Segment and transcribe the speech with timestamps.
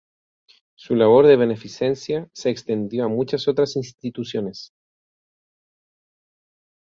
[0.75, 4.73] Su labor de beneficencia se extendió a muchas otras instituciones.